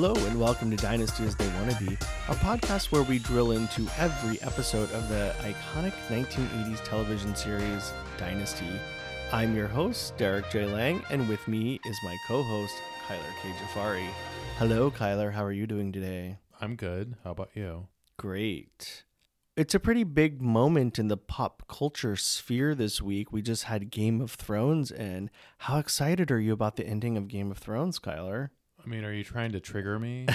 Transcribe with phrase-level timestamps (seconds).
[0.00, 1.94] Hello and welcome to Dynasty as They Wanna Be,
[2.28, 8.78] a podcast where we drill into every episode of the iconic 1980s television series Dynasty.
[9.32, 10.66] I'm your host, Derrik J.
[10.66, 12.74] Lang, and with me is my co-host,
[13.08, 13.48] Kyler K.
[13.48, 14.08] Jafari.
[14.58, 15.32] Hello, Kyler.
[15.32, 16.38] How are you doing today?
[16.60, 17.16] I'm good.
[17.24, 17.88] How about you?
[18.16, 19.02] Great.
[19.56, 23.32] It's a pretty big moment in the pop culture sphere this week.
[23.32, 27.26] We just had Game of Thrones, and how excited are you about the ending of
[27.26, 28.50] Game of Thrones, Kyler?
[28.88, 30.26] I mean, are you trying to trigger me?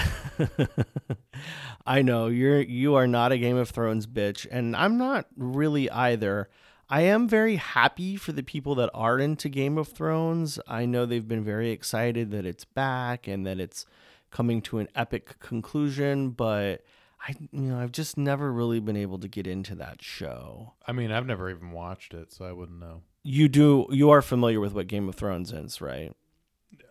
[1.88, 5.90] I know you're you are not a Game of Thrones bitch, and I'm not really
[5.90, 6.50] either.
[6.88, 10.60] I am very happy for the people that are into Game of Thrones.
[10.68, 13.88] I know they've been very excited that it's back and that it's
[14.30, 16.84] coming to an epic conclusion, but
[17.28, 20.74] I you know, I've just never really been able to get into that show.
[20.86, 23.02] I mean, I've never even watched it, so I wouldn't know.
[23.24, 26.14] You do you are familiar with what Game of Thrones is, right?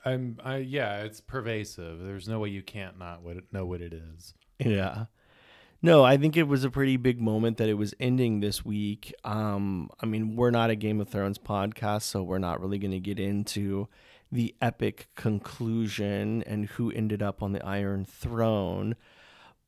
[0.05, 2.01] I'm I yeah, it's pervasive.
[2.01, 4.35] There's no way you can't not what it, know what it is.
[4.59, 5.07] Yeah.
[5.85, 9.13] No, I think it was a pretty big moment that it was ending this week.
[9.25, 12.93] Um, I mean, we're not a Game of Thrones podcast, so we're not really going
[12.93, 13.89] to get into
[14.31, 18.95] the epic conclusion and who ended up on the Iron Throne.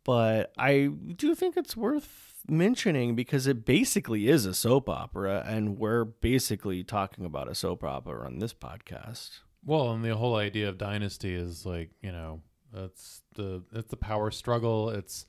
[0.04, 5.78] But I do think it's worth mentioning because it basically is a soap opera, and
[5.78, 9.40] we're basically talking about a soap opera on this podcast.
[9.64, 13.96] Well, and the whole idea of dynasty is like, you know, that's the it's the
[13.96, 14.90] power struggle.
[14.90, 15.26] It's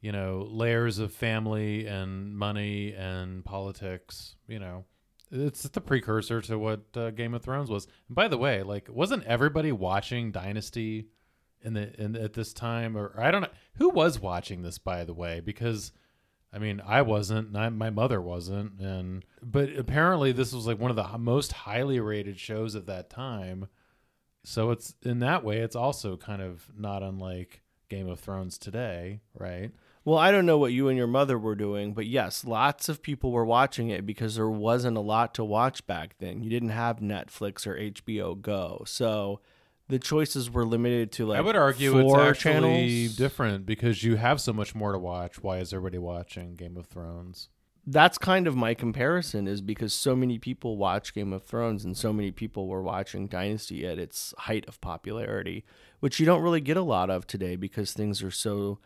[0.00, 4.84] you know, layers of family and money and politics, you know.
[5.30, 7.86] It's the precursor to what uh, Game of Thrones was.
[8.08, 11.06] And by the way, like wasn't everybody watching Dynasty
[11.62, 15.04] in the in at this time or I don't know who was watching this by
[15.04, 15.90] the way because
[16.54, 20.78] I mean, I wasn't, and I, my mother wasn't, and but apparently this was like
[20.78, 23.66] one of the most highly rated shows of that time.
[24.44, 29.20] So it's in that way, it's also kind of not unlike Game of Thrones today,
[29.36, 29.72] right?
[30.04, 33.02] Well, I don't know what you and your mother were doing, but yes, lots of
[33.02, 36.42] people were watching it because there wasn't a lot to watch back then.
[36.42, 39.40] You didn't have Netflix or HBO Go, so
[39.88, 43.16] the choices were limited to like I would argue four it's actually channels.
[43.16, 45.42] different because you have so much more to watch.
[45.42, 47.48] Why is everybody watching Game of Thrones?
[47.86, 51.94] That's kind of my comparison is because so many people watch Game of Thrones and
[51.94, 55.66] so many people were watching Dynasty at its height of popularity,
[56.00, 58.78] which you don't really get a lot of today because things are so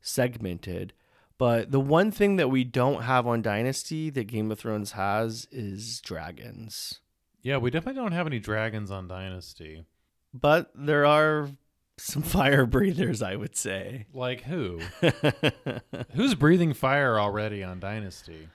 [0.00, 0.92] segmented.
[1.36, 5.48] But the one thing that we don't have on Dynasty that Game of Thrones has
[5.50, 7.00] is dragons.
[7.42, 9.84] Yeah, we definitely don't have any dragons on Dynasty.
[10.34, 11.48] But there are
[11.96, 14.06] some fire breathers, I would say.
[14.12, 14.80] Like who?
[16.14, 18.48] Who's breathing fire already on Dynasty?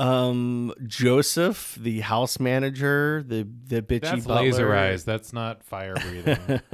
[0.00, 4.42] um, Joseph, the house manager, the the bitchy That's butler.
[4.42, 5.04] laser eyes.
[5.04, 6.60] That's not fire breathing.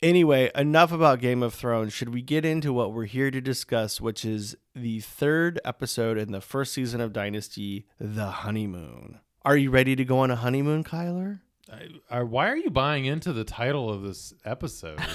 [0.00, 1.92] Anyway, enough about Game of Thrones.
[1.92, 6.30] Should we get into what we're here to discuss, which is the third episode in
[6.30, 9.18] the first season of Dynasty, The Honeymoon?
[9.44, 11.40] Are you ready to go on a honeymoon, Kyler?
[11.70, 15.00] I, I, why are you buying into the title of this episode?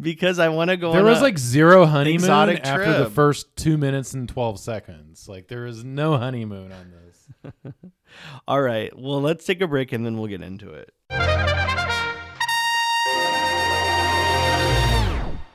[0.00, 4.14] Because I want to go there was like zero honeymoon after the first two minutes
[4.14, 5.28] and 12 seconds.
[5.28, 7.72] Like there is no honeymoon on this.
[8.48, 8.90] All right.
[8.98, 10.92] Well, let's take a break and then we'll get into it.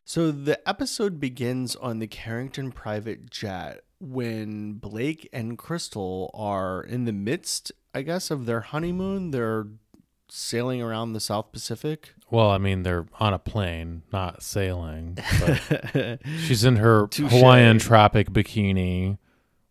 [0.06, 7.06] So the episode begins on the Carrington private jet when Blake and Krystle are in
[7.06, 9.32] the midst, I guess, of their honeymoon.
[9.32, 9.68] They're
[10.28, 12.14] sailing around the South Pacific.
[12.30, 15.18] Well, I mean, they're on a plane, not sailing.
[16.46, 17.32] She's in her Touche.
[17.32, 19.18] Hawaiian tropic bikini,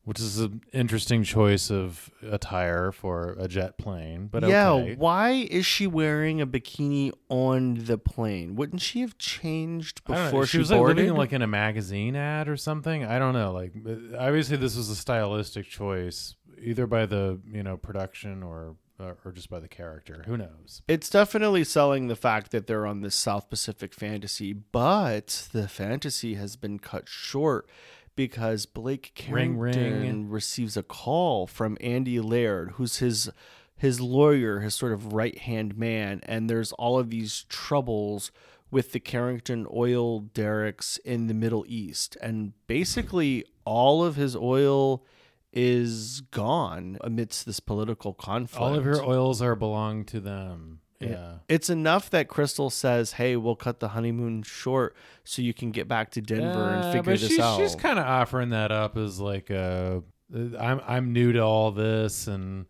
[0.04, 4.28] which is an interesting choice of attire for a jet plane.
[4.30, 4.94] But yeah, okay.
[4.94, 8.54] why is she wearing a bikini on the plane?
[8.54, 10.30] Wouldn't she have changed I don't know.
[10.30, 13.04] before she she, was like living like in a magazine ad or something.
[13.04, 13.52] I don't know.
[13.52, 18.76] Like uh, obviously this was a stylistic choice, either by the you know production or
[18.98, 20.24] uh, or just by the character.
[20.26, 20.82] Who knows?
[20.88, 26.34] It's definitely selling the fact that they're on this South Pacific fantasy, but the fantasy
[26.34, 27.68] has been cut short
[28.16, 30.30] because Blake Ring, Carrington ring.
[30.30, 33.30] receives a call from Andy Laird, who's his
[33.76, 38.30] his lawyer, his sort of right hand man, and there's all of these troubles
[38.70, 45.04] with the Carrington oil derricks in the Middle East, and basically all of his oil
[45.54, 48.60] is gone amidst this political conflict.
[48.60, 50.80] All of your oils are belong to them.
[51.00, 51.08] Yeah.
[51.10, 51.32] Yeah.
[51.48, 55.86] It's enough that Krystle says, "Hey, we'll cut the honeymoon short so you can get
[55.86, 58.96] back to Denver and Uh, figure this she's, out." She's kind of offering that up
[58.96, 60.00] as like uh,
[60.34, 62.66] I'm I'm new to all this and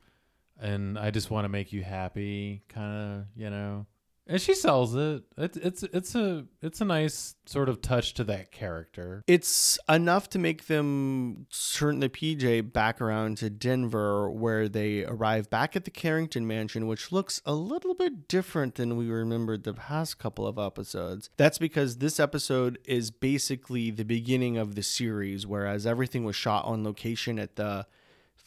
[0.60, 3.86] and I just want to make you happy, kind of, you know.
[4.26, 5.23] And she sells it.
[5.37, 9.23] It's it's it's a it's a nice sort of touch to that character.
[9.26, 15.50] It's enough to make them turn the PJ back around to Denver, where they arrive
[15.50, 19.75] back at the Carrington mansion, which looks a little bit different than we remembered the
[19.75, 21.29] past couple of episodes.
[21.37, 26.65] That's because this episode is basically the beginning of the series, whereas everything was shot
[26.65, 27.87] on location at the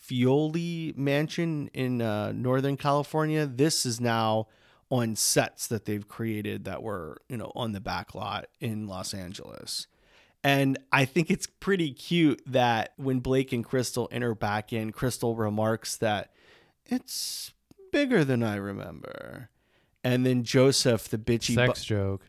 [0.07, 3.45] Filoli mansion in uh, Northern California.
[3.45, 4.47] This is now
[4.89, 9.13] on sets that they've created that were, you know, on the back lot in Los
[9.13, 9.87] Angeles.
[10.43, 15.37] And I think it's pretty cute that when Blake and Krystle enter back in, Krystle
[15.37, 16.31] remarks that
[16.85, 17.51] it's
[17.91, 19.49] bigger than I remember.
[20.03, 22.21] And then Joseph, the bitchy Sex joke.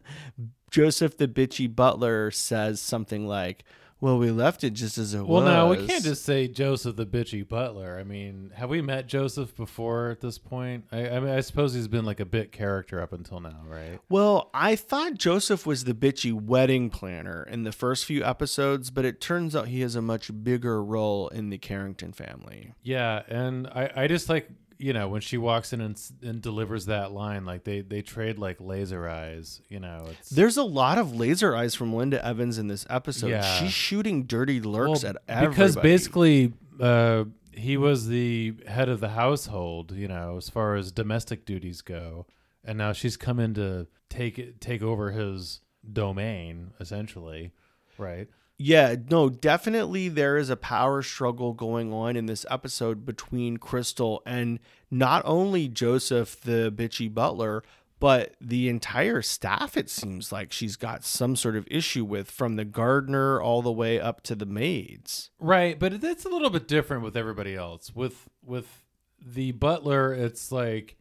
[0.70, 3.64] Joseph, the bitchy butler, says something like,
[4.00, 5.44] well, we left it just as it Well, was.
[5.44, 7.98] Well, no, we can't just say Joseph the bitchy butler.
[7.98, 10.84] I mean, have we met Joseph before at this point?
[10.90, 14.00] I, I mean, I suppose he's been like a bit character up until now, right?
[14.08, 19.04] Well, I thought Joseph was the bitchy wedding planner in the first few episodes, but
[19.04, 22.72] it turns out he has a much bigger role in the Carrington family.
[22.82, 24.48] Yeah, and I, I just like
[24.80, 28.38] you know when she walks in and, and delivers that line, like they they trade
[28.38, 29.60] like laser eyes.
[29.68, 33.28] You know, it's There's a lot of laser eyes from Linda Evans in this episode.
[33.28, 33.42] Yeah.
[33.58, 35.54] She's shooting dirty lurks Well, at everybody.
[35.54, 40.90] because basically uh, he was the head of the household, you know, as far as
[40.92, 42.26] domestic duties go,
[42.64, 45.60] and now she's come in to take take over his
[45.92, 47.52] domain, essentially,
[47.98, 48.28] right?
[48.62, 54.18] Yeah, no, definitely there is a power struggle going on in this episode between Krystle
[54.26, 54.58] and
[54.90, 57.62] not only Joseph, the bitchy butler,
[58.00, 62.56] but the entire staff, it seems like she's got some sort of issue with, from
[62.56, 65.30] the gardener all the way up to the maids.
[65.40, 67.94] Right, but it- it's a little bit different with everybody else.
[67.94, 68.84] With with
[69.24, 70.96] the butler, it's like,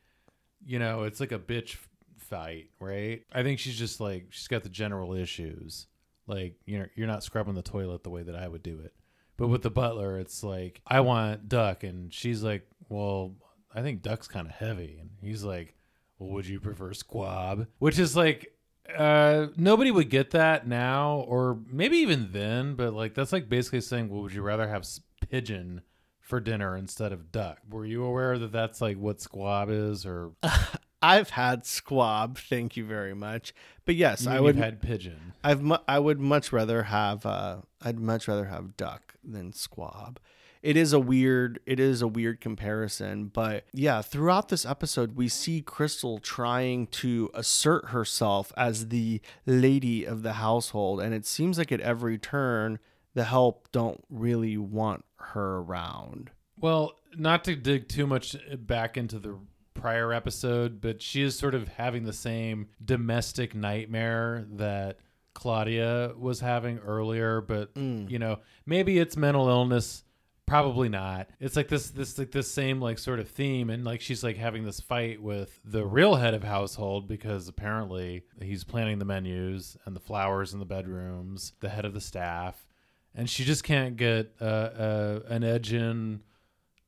[0.66, 1.76] you know, it's like a bitch
[2.18, 3.24] fight, right?
[3.34, 5.88] I think she's just like she's got the general issues.
[6.30, 8.94] Like you're you're not scrubbing the toilet the way that I would do it.
[9.38, 13.36] But with the butler, it's like I want duck, and she's like, well,
[13.74, 15.76] I think duck's kind of heavy, and he's like,
[16.18, 17.68] well, would you prefer squab?
[17.80, 18.54] Which is like
[18.98, 23.82] uh nobody would get that now or maybe even then but like that's like basically
[23.82, 24.84] saying well would you rather have
[25.30, 25.82] pigeon
[26.20, 30.32] for dinner instead of duck were you aware that that's like what squab is or
[31.02, 33.54] I've had squab, thank you very much.
[33.86, 37.58] But yes, you I would had pigeon I've mu- I would much rather have uh
[37.82, 40.20] I'd much rather have duck than squab.
[40.62, 45.30] It is a weird it is a weird comparison, but yeah, throughout this episode we
[45.30, 51.58] see Krystle trying to assert herself as the lady of the household and it seems
[51.58, 52.80] like at every turn
[53.14, 56.30] the help don't really want her around.
[56.58, 59.36] well not to dig too much back into the
[59.80, 64.98] prior episode but she is sort of having the same domestic nightmare that
[65.34, 67.72] Claudia was having earlier but
[68.10, 70.04] you know maybe it's mental illness
[70.50, 71.30] probably not.
[71.40, 74.36] It's like this this like this same like sort of theme and like she's like
[74.36, 79.78] having this fight with the real head of household because apparently he's planning the menus
[79.86, 82.68] and the flowers in the bedrooms the head of the staff
[83.16, 86.22] and she just can't get uh, uh, an edge in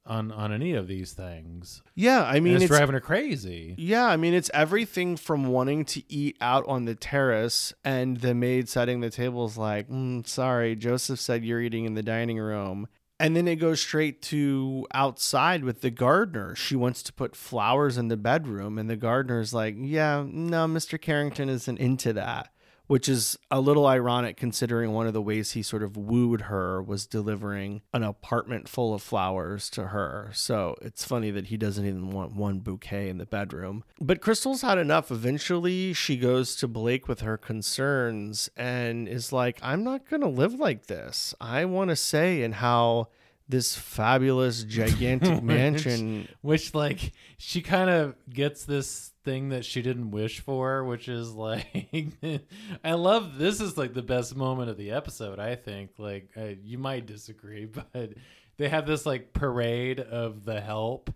[0.05, 4.05] on on any of these things Yeah, I mean, it's, it's driving her crazy Yeah,
[4.05, 8.67] I mean, it's everything from wanting to eat out on the terrace and the maid
[8.67, 12.88] setting the tables like, mm, sorry, Joseph said you're eating in the dining room.
[13.20, 16.55] And then it goes straight to outside with the gardener.
[16.55, 21.00] She wants to put flowers in the bedroom, and the gardener's like, yeah, no, Mr.
[21.00, 22.51] Carrington isn't into that.
[22.92, 26.84] Which is a little ironic considering one of the ways he sort of wooed her
[26.84, 30.30] was delivering an apartment full of flowers to her.
[30.34, 33.86] So it's funny that he doesn't even want one bouquet in the bedroom.
[34.02, 35.10] But Krystle's had enough.
[35.10, 40.28] Eventually, she goes to Blake with her concerns and is like, I'm not going to
[40.28, 41.34] live like this.
[41.40, 43.08] I want to say in how
[43.48, 46.28] this fabulous, gigantic mansion.
[46.42, 51.32] which like she kind of gets this thing that she didn't wish for which is
[51.32, 52.18] like
[52.84, 55.92] i love this is like the best moment of the episode i think.
[55.98, 56.30] Like
[56.63, 58.13] you might disagree but
[58.58, 61.13] they have this like parade of the help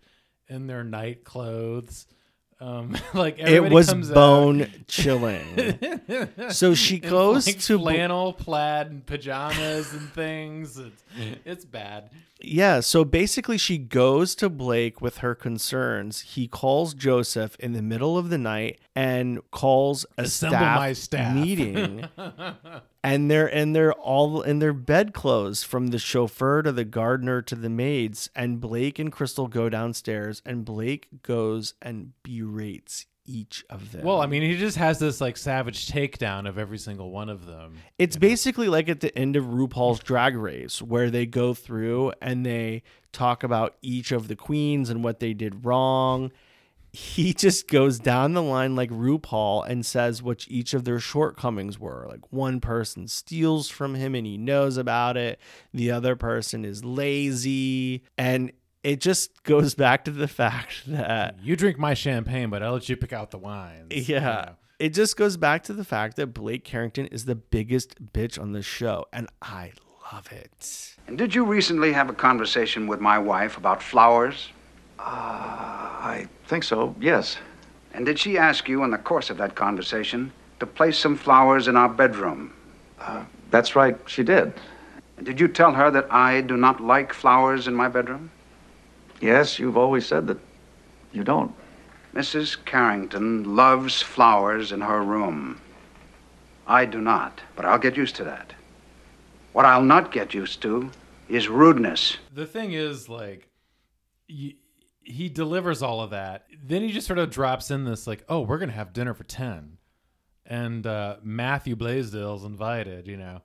[0.48, 2.06] in their night clothes
[2.62, 5.78] um like It was comes out- bone chilling.
[6.50, 11.04] so she goes like, to flannel plaid and pajamas and things it's,
[11.46, 12.10] it's bad
[12.42, 16.22] Yeah, so basically she goes to Blake with her concerns.
[16.22, 21.36] He calls Joseph in the middle of the night and calls a Assemble staff, staff.
[21.36, 22.08] meeting.
[23.06, 27.54] And they're and they're all in their bedclothes from the chauffeur to the gardener to
[27.54, 33.92] the maids and Blake and Krystle go downstairs and Blake goes and berates each of
[33.92, 34.04] them.
[34.04, 37.46] Well, I mean, he just has this like savage takedown of every single one of
[37.46, 37.78] them.
[38.00, 42.44] It's basically like at the end of RuPaul's Drag Race, where they go through and
[42.44, 42.82] they
[43.12, 46.32] talk about each of the queens and what they did wrong.
[46.96, 51.80] He just goes down the line like RuPaul and says what each of their shortcomings
[51.80, 52.06] were.
[52.10, 55.40] Like one person steals from him and he knows about it,
[55.74, 58.04] the other person is lazy.
[58.18, 58.52] And
[58.84, 62.88] it just goes back to the fact that You drink my champagne, but I'll let
[62.88, 63.88] you pick out the wines.
[63.92, 64.20] you yeah.
[64.20, 64.56] know.
[64.78, 68.52] It just goes back to the fact that Blake Carrington is the biggest bitch on
[68.52, 69.72] the show, and I
[70.12, 70.96] love it.
[71.08, 74.50] And did you recently have a conversation with my wife about flowers?
[75.00, 77.38] Uh, I think so, yes.
[77.94, 81.68] And did she ask you in the course of that conversation to place some flowers
[81.68, 82.54] in our bedroom?
[83.00, 84.54] Uh, that's right, she did.
[85.18, 88.32] And did you tell her that I do not like flowers in my bedroom?
[89.22, 90.40] Yes, you've always said that
[91.14, 91.54] you don't.
[92.14, 92.58] Mrs.
[92.66, 95.60] Carrington loves flowers in her room.
[96.68, 98.54] I do not, but I'll get used to that.
[99.54, 100.92] What I'll not get used to
[101.30, 102.18] is rudeness.
[102.34, 103.48] The thing is, like,
[104.30, 104.56] y
[105.06, 106.46] he delivers all of that.
[106.64, 109.24] Then he just sort of drops in this, like, oh, we're to have dinner for
[109.24, 109.78] 10.
[110.46, 113.42] And uh, Matthew Blaisdel's invited, you know.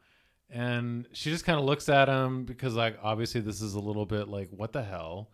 [0.48, 4.06] And she just kind of looks at him because, like, obviously this is a little
[4.06, 5.30] bit like, what the hell?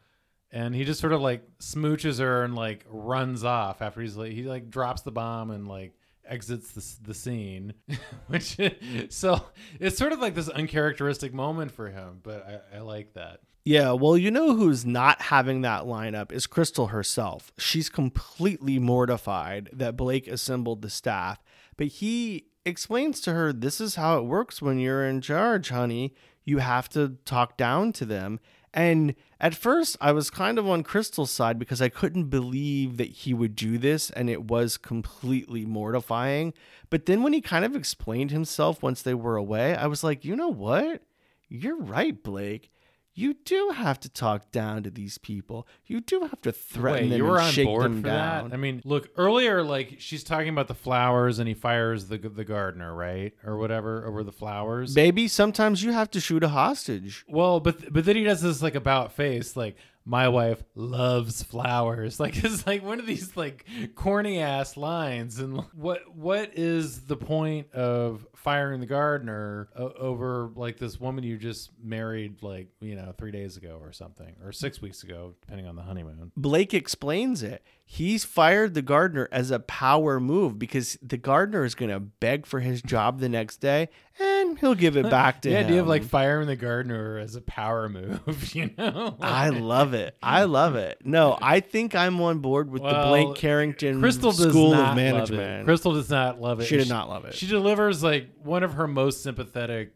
[0.51, 4.33] And he just sort of like smooches her and like runs off after he's like,
[4.33, 7.75] he like drops the bomb and like exits the, the scene,
[8.29, 8.57] which
[9.09, 9.45] so
[9.81, 13.41] it's sort of like this uncharacteristic moment for him, but I, I like that.
[13.69, 17.51] Yeah, well, you know who's not having that lineup is Krystle herself.
[17.59, 21.43] She's completely mortified that Blake assembled the staff,
[21.77, 26.15] but he explains to her this is how it works when you're in charge, honey.
[26.45, 28.39] You have to talk down to them.
[28.73, 33.09] And at first, I was kind of on Krystle's side because I couldn't believe that
[33.09, 36.55] he would do this and it was completely mortifying.
[36.89, 40.25] But then when he kind of explained himself once they were away, I was like,
[40.25, 41.03] you know what?
[41.49, 42.71] You're right, Blake.
[43.19, 45.67] You do have to talk down to these people.
[45.87, 48.09] You do have to threaten Wait, them you were and on shake board them for
[48.09, 48.51] down.
[48.51, 48.55] that?
[48.55, 52.45] I mean, look earlier, like she's talking about the flowers, and he fires the the
[52.45, 54.95] gardener, right, or whatever, over the flowers.
[54.95, 57.25] Baby, sometimes you have to shoot a hostage.
[57.27, 62.21] Well, but but then he does this like about face, like my wife loves flowers.
[62.27, 65.39] Like it's like one of these like corny ass lines.
[65.39, 71.25] And what what is the point of firing the gardener o- over like this woman
[71.25, 75.35] you just married like you know three days ago or something or six weeks ago,
[75.41, 76.31] depending on the honeymoon.
[76.37, 77.65] Blake explains it.
[77.89, 82.45] He's fired the gardener as a power move because the gardener is going to beg
[82.45, 83.91] for his job the next day
[84.21, 85.67] and he'll give it back to The him.
[85.67, 89.17] idea of like firing the gardener as a power move, you know?
[89.21, 90.17] I love it.
[90.21, 90.99] I love it.
[91.05, 94.81] No, I think I'm on board with the Well, Blake Carrington Krystle does School not
[94.81, 95.03] of love it.
[95.37, 95.69] Management.
[95.69, 96.65] Krystle does not love it.
[96.65, 97.35] She did not love it.
[97.35, 99.93] She delivers like one of her most sympathetic.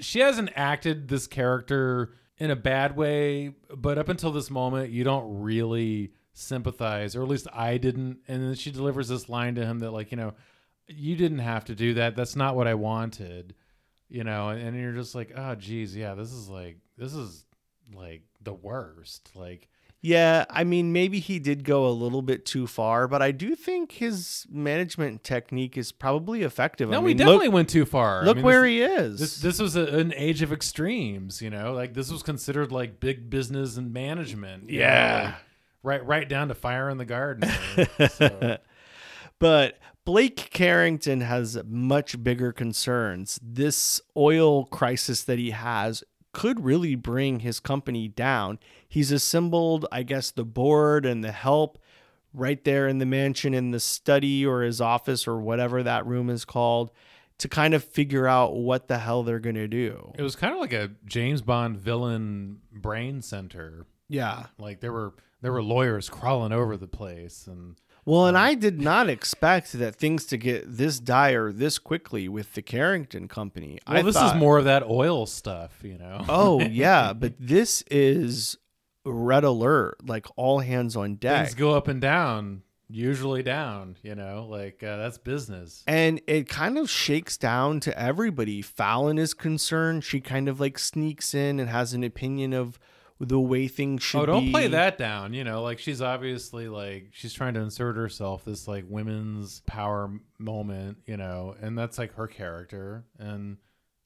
[0.00, 5.04] She hasn't acted this character in a bad way, but up until this moment, you
[5.04, 8.18] don't really sympathize, or at least I didn't.
[8.28, 10.34] And then she delivers this line to him that, like, you know,
[10.88, 12.16] you didn't have to do that.
[12.16, 13.54] That's not what I wanted,
[14.08, 14.48] you know.
[14.48, 17.44] And you're just like, oh, geez, yeah, this is like, this is
[17.94, 19.30] like the worst.
[19.34, 19.68] Like,
[20.02, 23.54] Yeah, I mean, maybe he did go a little bit too far, but I do
[23.54, 26.88] think his management technique is probably effective.
[26.88, 28.22] no, I we mean, definitely look, went too far.
[28.22, 29.20] I look mean, where this- he is.
[29.20, 31.72] This this was a, an age of extremes, you know.
[31.74, 34.70] Like this was considered like big business and management.
[34.70, 35.22] you know, Yeah.
[35.26, 35.34] like,
[35.82, 37.50] right, right down to fire in the garden.
[38.10, 38.58] so.
[39.38, 43.38] But Blake Carrington has much bigger concerns.
[43.42, 48.58] This oil crisis that he has could really bring his company down.
[48.88, 51.78] He's assembled, I guess, the board and the help
[52.32, 56.30] right there in the mansion in the study or his office or whatever that room
[56.30, 56.92] is called
[57.38, 60.12] to kind of figure out what the hell they're going to do.
[60.16, 63.86] It was kind of like a James Bond villain brain center.
[64.08, 64.46] Yeah.
[64.58, 68.80] Like there were there were lawyers crawling over the place, and Well, and I did
[68.80, 73.78] not expect that things to get this dire this quickly with the Carrington Company.
[73.86, 76.24] well, I this thought, is more of that oil stuff, you know.
[76.28, 78.56] Oh yeah, but this is
[79.04, 81.46] red alert, like all hands on deck.
[81.46, 83.96] things go up and down, usually down.
[84.02, 85.82] You know, like uh, that's business.
[85.86, 88.60] and it kind of shakes down to everybody.
[88.62, 90.04] Fallon is concerned.
[90.04, 92.78] She kind of like sneaks in and has an opinion of
[93.20, 94.50] the way things should Oh, don't be.
[94.50, 95.34] play that down.
[95.34, 100.10] You know, like she's obviously like she's trying to insert herself this like women's power
[100.38, 100.98] moment.
[101.06, 103.58] You know, and that's like her character, and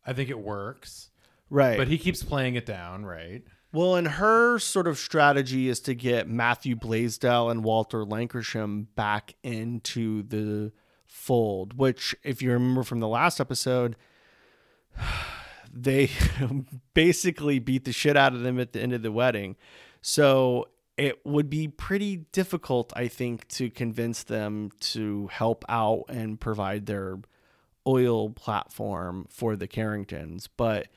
[0.05, 1.11] I think it works.
[1.51, 1.77] Right.
[1.79, 3.43] But he keeps playing it down, right?
[3.73, 9.35] Well, and her sort of strategy is to get Matthew Blaisdel and Walter Lankershim back
[9.43, 10.73] into the
[11.07, 13.97] fold, which, if you remember from the last episode,
[15.75, 16.11] they
[16.95, 19.57] basically beat the shit out of them at the end of the wedding.
[20.01, 26.41] So it would be pretty difficult, I think, to convince them to help out and
[26.41, 27.19] provide their
[27.87, 30.49] oil platform for the Carringtons.
[30.49, 30.89] But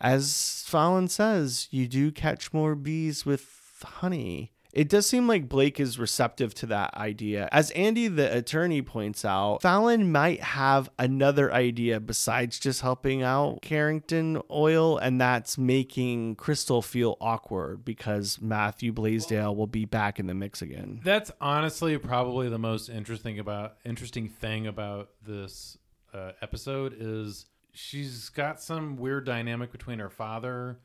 [0.00, 4.52] as Fallon says, you do catch more bees with honey.
[4.76, 7.48] It does seem like Blake is receptive to that idea.
[7.50, 13.62] As Andy, the attorney, points out, Fallon might have another idea besides just helping out
[13.62, 20.26] Carrington Oil, and that's making Krystle feel awkward because Matthew Blaisdel will be back in
[20.26, 21.00] the mix again.
[21.02, 25.78] That's honestly probably the most interesting about interesting thing about this
[26.12, 30.80] uh, episode is she's got some weird dynamic between her father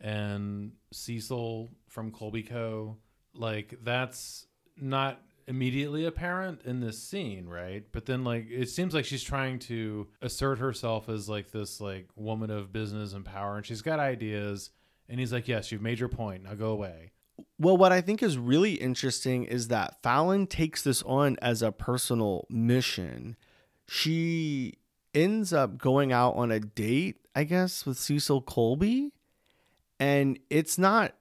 [0.00, 2.96] and Cecil from Colby Co.
[3.34, 4.46] Like that's
[4.76, 7.84] not immediately apparent in this scene, right?
[7.92, 12.08] But then like it seems like she's trying to assert herself as like this like
[12.16, 14.70] woman of business and power and she's got ideas
[15.08, 16.44] and he's like, "Yes, you've made your point.
[16.44, 17.12] Now go away."
[17.58, 21.72] Well, what I think is really interesting is that Fallon takes this on as a
[21.72, 23.36] personal mission.
[23.88, 24.78] She
[25.14, 29.12] ends up going out on a date, I guess, with Cecil Colby.
[29.98, 31.14] And it's not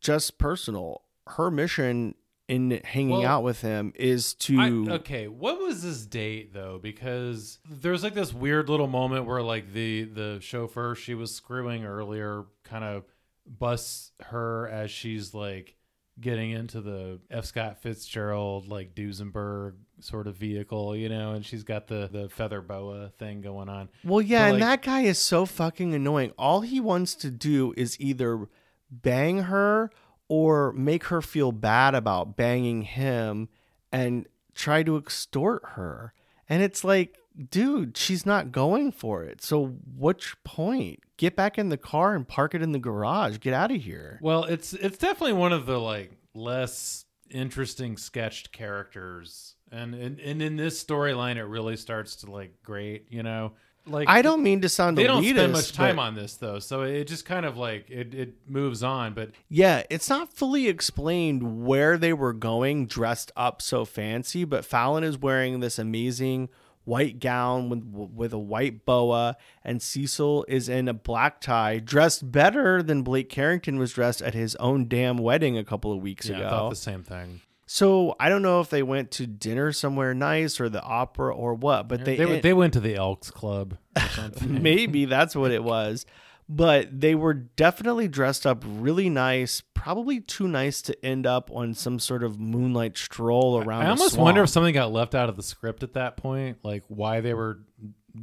[0.00, 1.02] just personal.
[1.36, 2.14] Her mission
[2.48, 6.80] in hanging Well, out with him is to I, okay, what was this date though?
[6.82, 11.84] Because there's like this weird little moment where like the the chauffeur she was screwing
[11.84, 13.04] earlier kind of
[13.46, 15.76] busts her as she's like
[16.20, 17.44] getting into the F.
[17.46, 22.60] Scott Fitzgerald like Duesenberg sort of vehicle, you know, and she's got the the feather
[22.60, 23.88] boa thing going on.
[24.04, 26.32] Well, yeah, But, and like- that guy is so fucking annoying.
[26.36, 28.48] All he wants to do is either
[28.90, 29.90] bang her
[30.30, 33.48] or make her feel bad about banging him
[33.90, 36.14] and try to extort her.
[36.48, 37.18] And it's like,
[37.50, 39.42] dude, she's not going for it.
[39.42, 41.00] So what's point?
[41.16, 43.38] Get back in the car and park it in the garage.
[43.40, 44.20] Get out of here.
[44.22, 49.56] Well, it's it's definitely one of the like less interesting sketched characters.
[49.72, 53.54] And and, and in this storyline it really starts to like grate, you know.
[53.86, 56.14] Like I don't mean to sound like they don't elitist, spend much time but- on
[56.14, 60.08] this though so it just kind of like it, it moves on but Yeah, it's
[60.08, 65.60] not fully explained where they were going dressed up so fancy, but Fallon is wearing
[65.60, 66.48] this amazing
[66.84, 72.32] white gown with with a white boa and Cecil is in a black tie dressed
[72.32, 76.28] better than Blake Carrington was dressed at his own damn wedding a couple of weeks
[76.28, 76.46] yeah, ago.
[76.46, 77.40] i thought the same thing
[77.72, 81.54] so I don't know if they went to dinner somewhere nice or the opera or
[81.54, 85.52] what, but they they, they went to the elks club or something maybe that's what
[85.52, 86.04] it was.
[86.48, 91.74] But they were definitely dressed up really nice, probably too nice to end up on
[91.74, 93.82] some sort of moonlight stroll around.
[93.86, 96.82] I almost wonder if something got left out of the script at that point like
[96.88, 97.60] why they were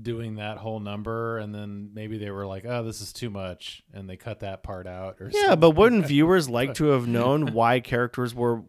[0.02, 3.82] doing that whole number and then maybe they were like oh this is too much
[3.94, 5.60] and they cut that part out or Yeah, something.
[5.62, 8.62] but wouldn't viewers like to have known why characters were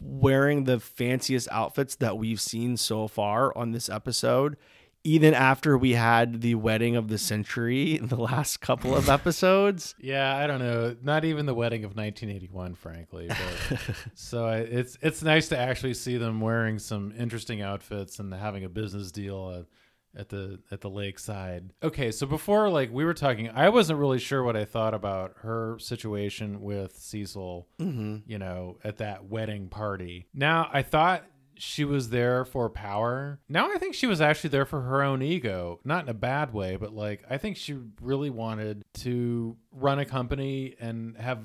[0.00, 4.56] wearing the fanciest outfits that we've seen so far on this episode?
[5.04, 9.94] Even after we had the wedding of the century in the last couple of episodes.
[9.98, 10.96] Yeah, I don't know.
[11.02, 13.28] Not even the wedding of 1981, frankly.
[13.28, 13.80] But,
[14.14, 18.64] so I, it's it's nice to actually see them wearing some interesting outfits and having
[18.64, 19.66] a business deal at,
[20.16, 21.72] at the at the lakeside.
[21.82, 25.34] Okay, so before like we were talking, I wasn't really sure what I thought about
[25.38, 27.68] her situation with Cecil.
[27.78, 28.18] Mm-hmm.
[28.26, 30.26] You know, at that wedding party.
[30.34, 31.24] Now I thought
[31.58, 33.40] she was there for power.
[33.48, 36.52] Now I think she was actually there for her own ego, not in a bad
[36.52, 41.42] way, but like I think she really wanted to run a company and have,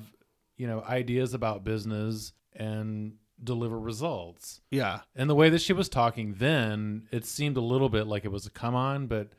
[0.56, 4.60] you know, ideas about business and deliver results.
[4.70, 5.00] Yeah.
[5.14, 8.32] And the way that she was talking then, it seemed a little bit like it
[8.32, 9.30] was a come on, but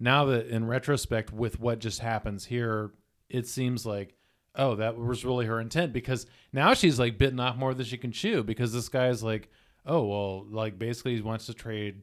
[0.00, 2.92] now that in retrospect with what just happens here,
[3.28, 4.16] it seems like
[4.54, 7.96] oh, that was really her intent because now she's like bitten off more than she
[7.96, 9.48] can chew because this guy's like,
[9.86, 12.02] oh, well, like basically he wants to trade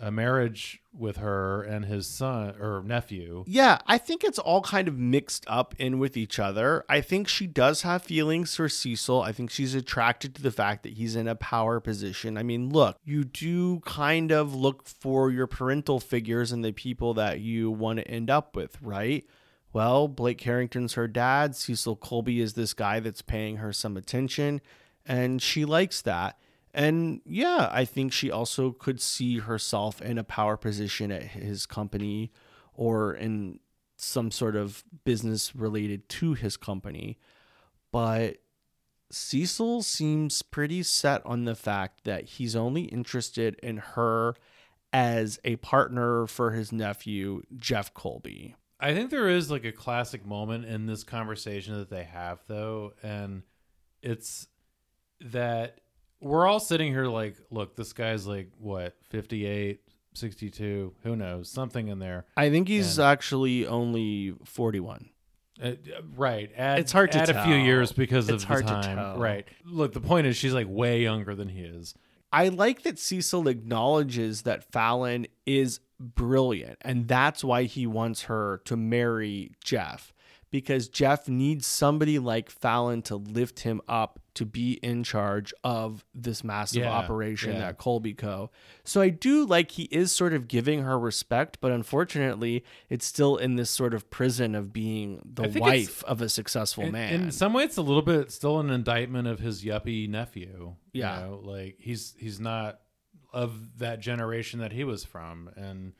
[0.00, 3.44] a marriage with her and his son or nephew.
[3.46, 6.84] Yeah, I think it's all kind of mixed up in with each other.
[6.88, 9.22] I think she does have feelings for Cecil.
[9.22, 12.36] I think she's attracted to the fact that he's in a power position.
[12.36, 17.14] I mean, look, you do kind of look for your parental figures and the people
[17.14, 19.24] that you want to end up with, right?
[19.72, 21.56] Well, Blake Carrington's her dad.
[21.56, 24.60] Cecil Colby is this guy that's paying her some attention,
[25.06, 26.38] and she likes that.
[26.74, 31.66] And yeah, I think she also could see herself in a power position at his
[31.66, 32.32] company
[32.74, 33.60] or in
[33.96, 37.18] some sort of business related to his company.
[37.92, 38.38] but
[39.10, 44.34] Cecil seems pretty set on the fact that he's only interested in her
[44.90, 48.56] as a partner for his nephew, Jeff Colby.
[48.80, 52.94] I think there is like a classic moment in this conversation that they have though,
[53.02, 53.42] and
[54.00, 54.48] it's
[55.20, 55.81] that
[56.22, 59.80] we're all sitting here like, look, this guy's like what, 58,
[60.14, 62.26] 62, who knows, something in there.
[62.36, 65.08] I think he's And- actually only 41.
[65.62, 65.72] Uh,
[66.16, 66.50] right.
[66.56, 67.64] Add, It's hard to add a few tell.
[67.64, 68.96] years because It's of hard the to time.
[68.96, 69.18] tell.
[69.18, 69.46] Right.
[69.64, 71.94] Look, the point is she's like way younger than he is.
[72.32, 78.62] I like that Cecil acknowledges that Fallon is brilliant, and that's why he wants her
[78.64, 80.12] to marry Jeff
[80.50, 86.04] because Jeff needs somebody like Fallon to lift him up to be in charge of
[86.14, 87.68] this massive Yeah, operation yeah.
[87.68, 88.50] at Colby Co.
[88.84, 93.36] So I do like he is sort of giving her respect, but unfortunately, it's still
[93.36, 96.84] in this sort of prison of being the I think it's- wife of a successful
[96.84, 97.12] In, man.
[97.14, 100.76] in some way, it's a little bit still an indictment of his yuppie nephew.
[100.92, 101.20] you Yeah.
[101.20, 101.40] know?
[101.44, 102.80] like he's he's not
[103.32, 105.92] of that generation that he was from, and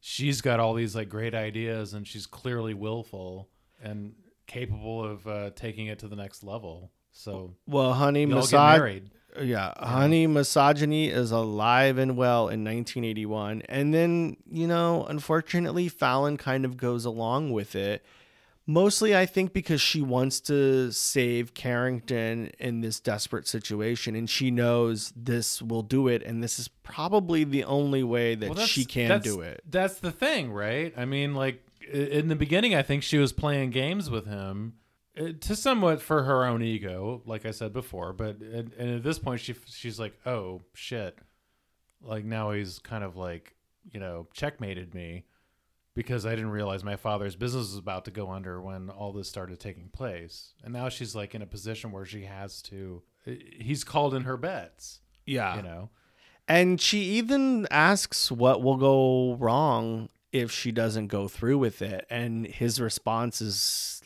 [0.00, 3.48] she's got all these like great ideas, and she's clearly willful
[3.82, 4.14] and
[4.46, 6.90] capable of uh, taking it to the next level.
[7.12, 9.00] So well, honey, y'all massage.
[9.40, 13.62] Yeah, honey, misogyny is alive and well in 1981.
[13.68, 18.04] And then, you know, unfortunately, Fallon kind of goes along with it.
[18.66, 24.50] Mostly, I think, because she wants to save Carrington in this desperate situation, and she
[24.52, 28.84] knows this will do it, and this is probably the only way that Well, she
[28.84, 29.62] can do it.
[29.68, 30.92] That's the thing, right?
[30.96, 34.74] I mean, like in the beginning, I think she was playing games with him
[35.20, 38.12] Uh, to somewhat for her own ego, like I said before.
[38.12, 41.18] But and, and at this point, she she's like, "Oh shit!"
[42.00, 43.54] Like now he's kind of like
[43.92, 45.24] you know checkmated me
[45.94, 49.28] because I didn't realize my father's business was about to go under when all this
[49.28, 53.02] started taking place, and now she's like in a position where she has to.
[53.26, 55.56] Uh, he's called in her bets, Yeah.
[55.56, 55.90] you know.
[56.48, 62.04] And she even asks what will go wrong if she doesn't go through with it.
[62.10, 64.02] And his response is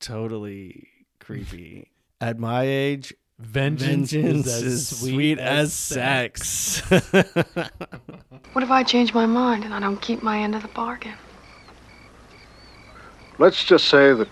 [0.00, 0.88] totally
[1.20, 1.90] creepy.
[2.20, 6.80] At my age, Vengeance, vengeance is, is as sweet as sex.
[6.88, 11.12] What if I change my mind and I don't keep my end of the bargain?
[13.38, 14.28] Let's just say that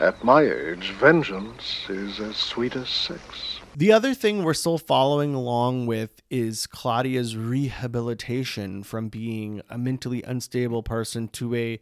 [0.00, 3.60] at my age, vengeance is as sweet as sex.
[3.76, 10.24] the other thing we're still following along with is Claudia's rehabilitation from being a mentally
[10.24, 11.80] unstable person to a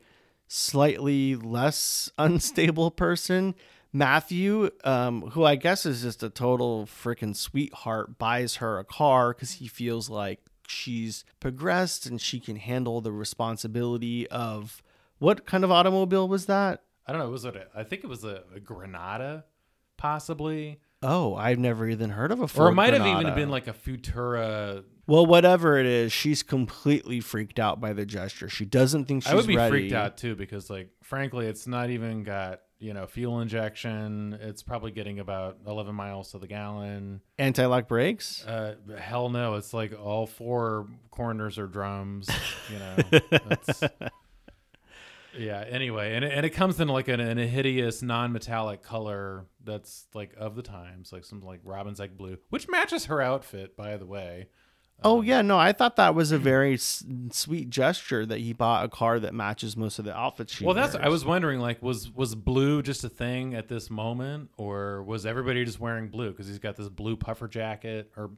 [0.52, 3.54] slightly less unstable person.
[3.92, 9.34] Matthew, um, who I guess is just a total freaking sweetheart, buys her a car
[9.34, 14.82] because he feels like she's progressed and she can handle the responsibility of
[15.18, 16.82] what kind of automobile was that?
[17.06, 17.30] I don't know.
[17.30, 17.56] Was it?
[17.56, 19.44] A, I think it was a, a Granada,
[19.98, 23.66] possibly, Oh, I've never even heard of a or it might have even been like
[23.66, 24.84] a Futura.
[25.06, 28.48] Well, whatever it is, she's completely freaked out by the gesture.
[28.48, 29.70] She doesn't think she's I would be ready.
[29.70, 34.38] freaked out too because, like, frankly, it's not even got you know fuel injection.
[34.40, 37.20] It's probably getting about 11 miles to the gallon.
[37.38, 38.44] Anti-lock brakes?
[38.46, 39.54] Uh, hell no!
[39.54, 42.28] It's like all four corners are drums.
[42.70, 43.20] You know.
[43.48, 43.82] That's,
[45.36, 45.64] yeah.
[45.68, 50.06] Anyway, and it, and it comes in like in, in a hideous non-metallic color that's
[50.14, 53.96] like of the times, like some like robin's egg blue, which matches her outfit, by
[53.96, 54.48] the way.
[55.04, 58.84] Oh yeah, no, I thought that was a very s- sweet gesture that he bought
[58.84, 61.82] a car that matches most of the outfits she Well, that's I was wondering like
[61.82, 66.30] was was blue just a thing at this moment or was everybody just wearing blue?
[66.30, 68.30] Because he's got this blue puffer jacket or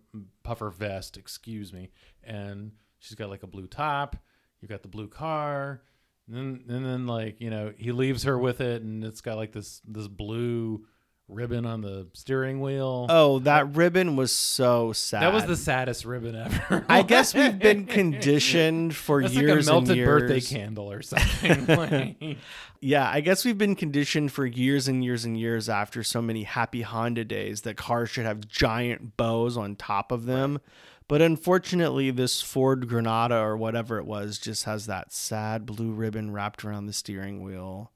[0.43, 1.91] puffer vest, excuse me,
[2.23, 4.17] and she's got like a blue top,
[4.61, 5.83] you've got the blue car,
[6.27, 9.37] and then and then like, you know, he leaves her with it and it's got
[9.37, 10.87] like this this blue
[11.29, 13.07] ribbon on the steering wheel.
[13.09, 15.23] Oh, that ribbon was so sad.
[15.23, 16.85] that was the saddest ribbon ever.
[16.89, 20.21] I guess we've been conditioned for That's years like a melted and years.
[20.23, 21.67] birthday candle or something.
[22.21, 22.37] Like-
[22.81, 26.43] Yeah, I guess we've been conditioned for years and years and years after so many
[26.43, 30.61] happy Honda days that cars should have giant bows on top of them.
[31.09, 36.31] But unfortunately, this Ford Granada or whatever it was just has that sad blue ribbon
[36.31, 37.91] wrapped around the steering wheel.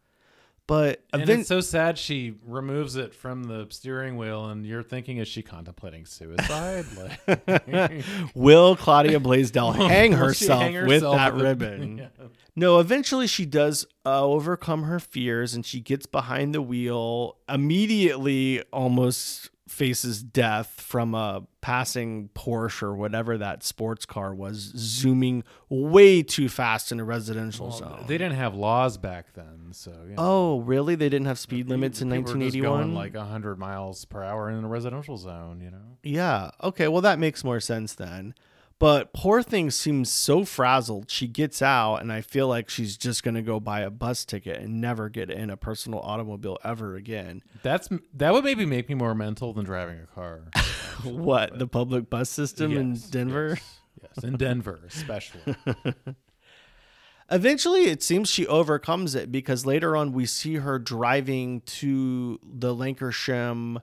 [0.69, 4.83] But And event- it's so sad she removes it from the steering wheel, and you're
[4.83, 6.85] thinking, is she contemplating suicide?
[7.27, 8.05] Like,
[8.35, 11.99] will Claudia Blaisdel hang Will she herself, with herself that with ribbon?
[11.99, 12.09] Yeah.
[12.55, 18.63] No, eventually she does uh, overcome her fears and she gets behind the wheel, immediately
[18.71, 26.23] almost faces death from a passing Porsche or whatever that sports car was zooming way
[26.23, 28.05] too fast in a residential Well, zone.
[28.07, 30.95] they didn't have laws back then, so you know, oh, really?
[30.95, 32.95] They didn't have speed people- limits in were just 1981?
[32.95, 35.61] like hundred miles per hour in a residential zone.
[35.61, 36.51] You know, Yeah.
[36.63, 36.89] Okay.
[36.89, 38.35] Well, that makes more sense then.
[38.79, 41.11] But poor thing seems so frazzled.
[41.11, 44.25] She gets out, and I feel like she's just going to go buy a bus
[44.25, 47.43] ticket and never get in a personal automobile ever again.
[47.63, 50.43] that's that would maybe make me more mental than driving a car.
[51.03, 51.59] what?
[51.59, 53.59] The public bus system in Denver?
[53.59, 55.57] Yes, yes, in Denver especially.
[57.31, 62.75] Eventually, it seems she overcomes it because later on we see her driving to the
[62.75, 63.83] Lankershim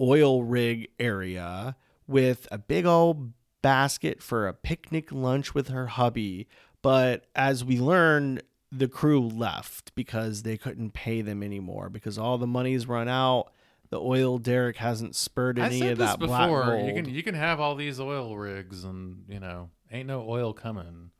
[0.00, 3.32] oil rig area with a big old
[3.62, 6.48] basket for a picnic lunch with her hubby.
[6.82, 12.38] But as we learn, the crew left because they couldn't pay them anymore because all
[12.38, 13.52] the money's run out.
[13.90, 16.64] The oil derrick hasn't spurred any of that black before.
[16.64, 16.86] gold.
[16.86, 20.54] You can you can have all these oil rigs, and you know, ain't no oil
[20.54, 21.10] coming.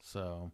[0.00, 0.50] So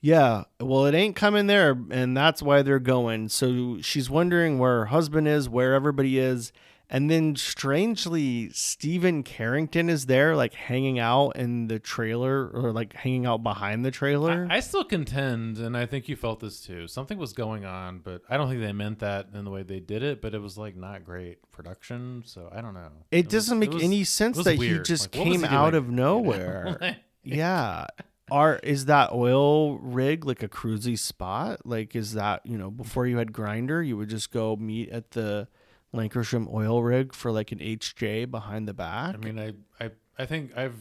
[0.00, 3.28] Yeah, well, it ain't coming there, and that's why they're going.
[3.28, 6.52] So she's wondering where her husband is, where everybody is,
[6.90, 12.92] and then strangely, Steven Carrington is there, like hanging out in the trailer or like
[12.92, 14.46] hanging out behind the trailer.
[14.50, 16.86] I, I still contend, and I think you felt this too.
[16.86, 19.80] Something was going on, but I don't think they meant that in the way they
[19.80, 20.20] did it.
[20.22, 22.90] But it was like not great production, so I don't know.
[23.10, 25.74] it was- doesn't make was- any sense was that he just Like, came he out
[25.74, 26.98] of nowhere.
[27.24, 27.86] yeah.
[28.30, 31.66] Are is that oil rig like a cruisy spot?
[31.66, 35.10] Like is that, you know, before you had Grindr, you would just go meet at
[35.10, 35.46] the
[35.94, 39.14] Lankershim oil rig for like an HJ behind the back?
[39.14, 40.76] I mean, I, I, I think I've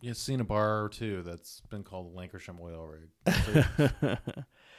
[0.00, 4.18] you know, seen a bar or two that's been called Lankershim Oil Rig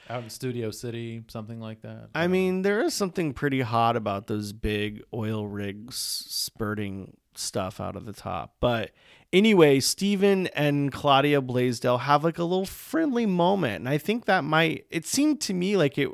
[0.08, 2.08] out in Studio City, something like that.
[2.14, 7.96] I mean, there is something pretty hot about those big oil rigs spurting stuff out
[7.96, 8.56] of the top.
[8.60, 8.92] But
[9.32, 13.80] anyway, Steven and Claudia Blaisdel have like a little friendly moment.
[13.80, 16.08] And I think that might, it seemed to me like it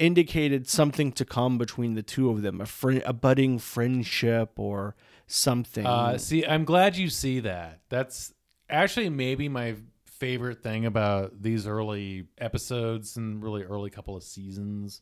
[0.00, 4.96] indicated something to come between the two of them a, fri a budding friendship or
[5.26, 5.86] something.
[5.86, 7.80] Uh, see, I'm glad you see that.
[7.90, 8.32] That's
[8.68, 15.00] actually maybe my favorite thing about these early episodes and really early couple of seasons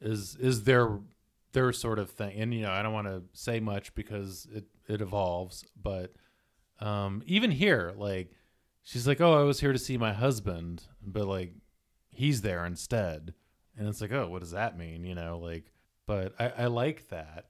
[0.00, 0.98] is is their
[1.52, 2.40] their sort of thing.
[2.40, 6.14] And you know, I don't want to say much because it it evolves, but
[6.80, 8.30] um, even here, like
[8.82, 11.54] she's like, "Oh, I was here to see my husband," but like
[12.10, 13.34] he's there instead,
[13.76, 15.64] and it's like, "Oh, what does that mean?" You know, like.
[16.04, 17.46] But I, I like that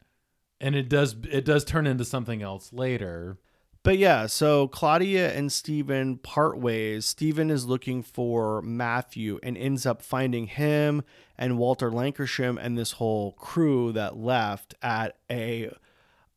[0.62, 3.37] and it does it does turn into something else later.
[3.82, 7.04] But yeah, so Claudia and Steven part ways.
[7.04, 11.02] Steven is looking for Matthew and ends up finding him
[11.37, 15.72] and Walter Lankershim and this whole crew that left at a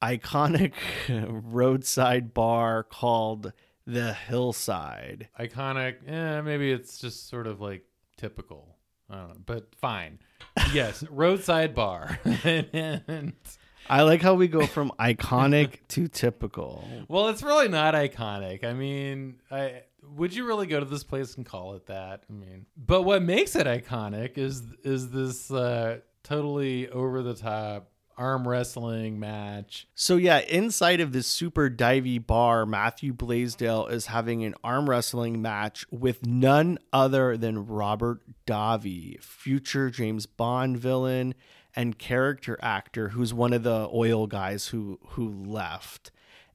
[0.02, 0.74] iconic
[1.30, 3.54] roadside bar called
[3.86, 5.30] the Hillside.
[5.40, 7.86] Iconic, eh, maybe it's just sort of like
[8.18, 8.75] typical.
[9.10, 10.20] I don't know, but fine.
[10.74, 12.20] Yes, roadside bar.
[12.44, 13.34] and,
[13.90, 16.84] I like how we go from iconic to typical.
[17.08, 18.64] well, it's really not iconic.
[18.64, 19.84] I mean, I
[20.16, 22.24] would you really go to this place and call it that?
[22.30, 27.92] I mean, but what makes it iconic is is this uh, totally over the top
[28.18, 29.88] arm wrestling match.
[29.96, 35.42] So yeah, inside of this super divey bar, Matthew Blaisdel is having an arm wrestling
[35.42, 41.36] match with none other than Robert Davi, future James Bond villain
[41.76, 46.12] and character actor who's one of the oil guys who who left.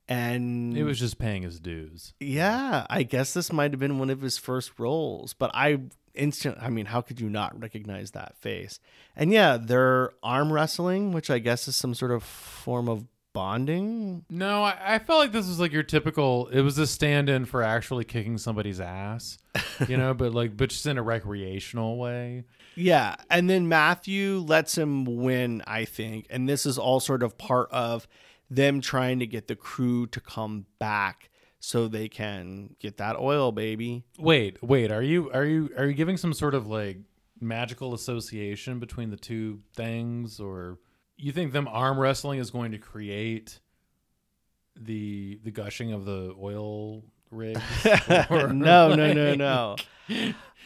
[0.08, 2.14] And It was just paying his dues.
[2.18, 5.82] yeah, I guess this might have been one of his first roles, but I
[6.14, 8.80] instant I mean, how could you not recognize that face?
[9.16, 14.24] And yeah, they're arm wrestling, which I guess is some sort of form of bonding.
[14.28, 16.48] No, I, I felt like this was like your typical.
[16.48, 19.38] It was a stand-in for actually kicking somebody's ass,
[19.88, 22.44] you know, but like, but just in a recreational way.
[22.74, 27.36] Yeah, and then Matthew lets him win, I think, and this is all sort of
[27.38, 28.06] part of
[28.48, 31.29] them trying to get the crew to come back
[31.60, 34.04] so they can get that oil, baby.
[34.18, 34.90] Wait, wait.
[34.90, 36.98] Are you are you are you giving some sort of like
[37.38, 40.78] magical association between the two things, or
[41.16, 43.60] you think them arm wrestling is going to create
[44.74, 47.60] the the gushing of the oil rigs?
[48.30, 49.76] Or, no, no, no, no.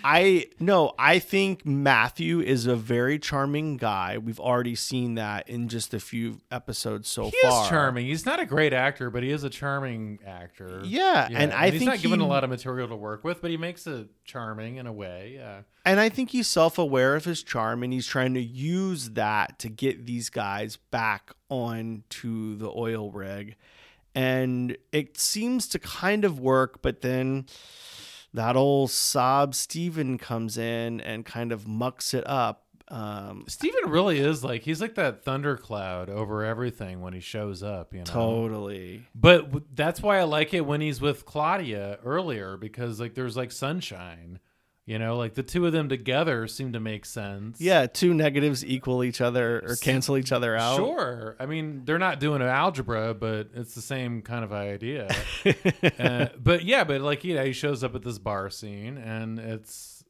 [0.07, 4.19] I no, I think Matthew is a very charming guy.
[4.19, 7.63] We've already seen that in just a few episodes so He far.
[7.65, 8.07] is charming.
[8.07, 10.83] He's not a great actor, but he is a charming actor.
[10.85, 13.25] Yeah, and I he's think he's not given he- a lot of material to work
[13.25, 15.35] with, but he makes it charming in a way.
[15.37, 15.61] Yeah.
[15.87, 19.59] And I think he's self aware of his charm and he's trying to use that
[19.61, 23.57] to get these guys back on to the oil rig.
[24.15, 27.47] And it seems to kind of work, but then
[28.33, 32.63] that old sob Steven comes in and kind of mucks it up.
[32.89, 37.95] Um, Steven really is like he's like that thundercloud over everything when he shows up,
[37.95, 38.05] you know.
[38.05, 39.03] totally.
[39.15, 43.37] But w- that's why I like it when he's with Claudia earlier because like there's
[43.37, 44.39] like sunshine.
[44.87, 47.59] You know, like the two of them together seem to make sense.
[47.59, 50.77] Yeah, two negatives equal each other or cancel each other out.
[50.77, 51.37] Sure.
[51.41, 55.09] I mean, they're not doing algebra, but it's the same kind of idea.
[55.99, 59.39] uh, but yeah, but like you know, he shows up at this bar scene, and
[59.39, 60.05] it's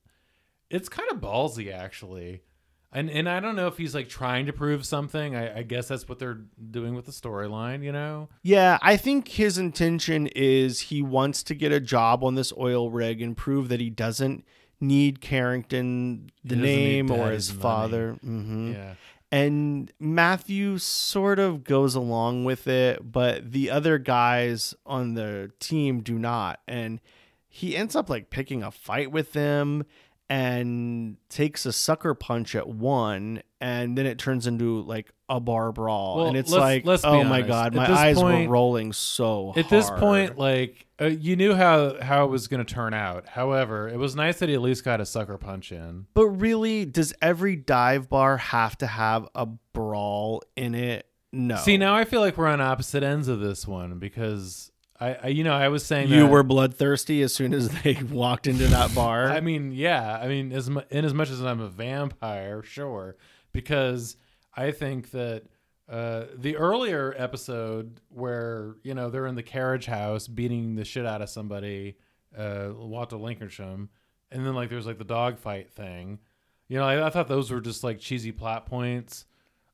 [0.71, 2.43] it's kind of ballsy actually.
[2.91, 5.37] And and I don't know if he's like trying to prove something.
[5.37, 7.85] I, I guess that's what they're doing with the storyline.
[7.85, 8.29] You know.
[8.43, 12.91] Yeah, I think his intention is he wants to get a job on this oil
[12.91, 14.45] rig and prove that he doesn't
[14.81, 18.13] need Carrington, the He doesn't need name, or his father.
[18.21, 18.95] hmm Yeah.
[19.33, 26.03] And Matthew sort of goes along with it, but the other guys on the team
[26.03, 26.61] do not.
[26.69, 27.01] And
[27.49, 29.85] he ends up like picking a fight with them
[30.31, 35.73] and takes a sucker punch at one and then it turns into like a bar
[35.73, 37.49] brawl Well, and it's let's- like let's oh my honest.
[37.49, 39.59] god my eyes point- were rolling so hard.
[39.59, 43.29] At this point, like uh, you knew how how it was going to turn out.
[43.29, 46.07] However, it was nice that he at least got a sucker punch in.
[46.15, 51.77] but really does every dive bar have to have a brawl in it no See,
[51.79, 55.43] now I feel like we're on opposite ends of this one because I, I you
[55.45, 58.95] know, I was saying you that- were bloodthirsty as soon as they walked into that
[58.95, 60.19] bar I mean, yeah.
[60.21, 63.17] I mean, as mu- in as much as I'm a vampire, sure,
[63.53, 64.17] because
[64.57, 65.45] I think that
[65.89, 71.05] uh, the earlier episode where you know they're in the carriage house beating the shit
[71.07, 71.97] out of somebody,
[72.37, 73.89] uh, Walter Lankershim,
[74.31, 76.21] and then like there's like the dog fight thing.
[76.69, 79.27] You know, I, I thought those were just like cheesy plot points.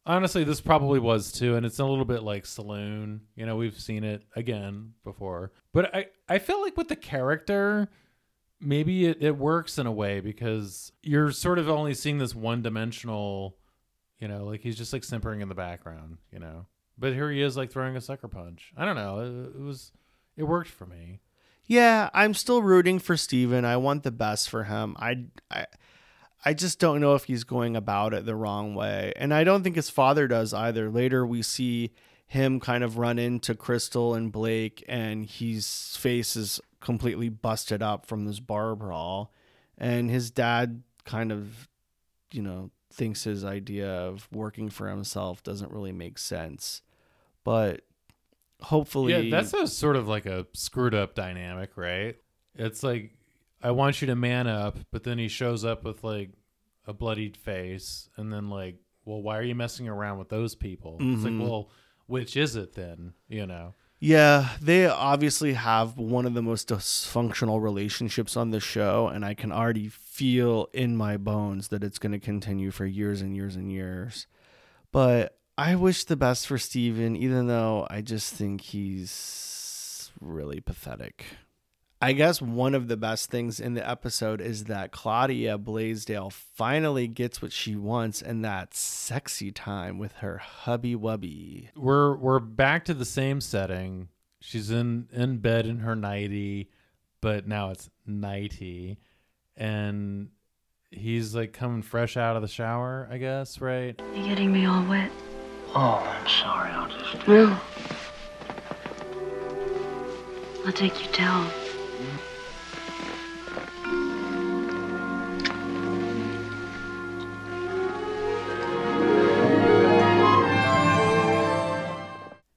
[0.06, 3.20] Honestly, this probably was too, and it's a little bit like Saloon.
[3.36, 7.88] You know, we've seen it again before, but I I feel like with the character,
[8.60, 12.62] maybe it, it works in a way because you're sort of only seeing this one
[12.62, 13.56] dimensional,
[14.18, 16.66] you know, like he's just like simpering in the background, you know.
[16.98, 18.72] But here he is like throwing a sucker punch.
[18.76, 19.20] I don't know.
[19.20, 19.92] It, it was
[20.36, 21.20] it worked for me.
[21.66, 23.64] Yeah, I'm still rooting for Steven.
[23.64, 24.96] I want the best for him.
[24.98, 25.66] I, I,
[26.44, 29.12] I just don't know if he's going about it the wrong way.
[29.16, 30.90] And I don't think his father does either.
[30.90, 31.92] Later, we see
[32.26, 38.06] him kind of run into Krystle and Blake, and his face is completely busted up
[38.06, 39.32] from this bar brawl.
[39.76, 41.68] And his dad kind of,
[42.32, 46.82] you know, thinks his idea of working for himself doesn't really make sense.
[47.44, 47.82] But
[48.62, 49.12] hopefully.
[49.12, 52.16] Yeah, that's a sort of like a screwed up dynamic, right?
[52.54, 53.12] It's like
[53.62, 56.30] I want you to man up, but then he shows up with like
[56.86, 60.96] a bloodied face, and then like, well, why are you messing around with those people?
[61.00, 61.42] It's like, Mhm.
[61.48, 61.70] well,
[62.06, 63.12] which is it then?
[63.28, 63.74] You know?
[64.02, 69.34] Yeah, they obviously have one of the most dysfunctional relationships on the show, and I
[69.34, 73.56] can already feel in my bones that it's going to continue for years and years
[73.56, 74.26] and years.
[74.90, 81.26] But I wish the best for Steven, even though I just think he's really pathetic.
[82.02, 87.06] I guess one of the best things in the episode is that Claudia Blaisdel finally
[87.06, 91.68] gets what she wants, and that sexy time with her hubby wubby.
[91.76, 94.08] we're we're back to the same setting.
[94.40, 96.70] She's in in bed in her nighty,
[97.20, 98.98] but now it's nighty,
[99.54, 100.30] and
[100.90, 103.08] he's like coming fresh out of the shower.
[103.10, 104.00] I guess right.
[104.14, 105.10] You're getting me all wet?
[105.74, 106.70] Oh, I'm sorry.
[106.70, 107.28] I'll just.
[107.28, 107.60] No.
[110.64, 111.50] I'll take your towel.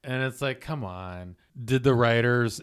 [0.05, 1.35] And it's like, come on.
[1.63, 2.61] Did the writers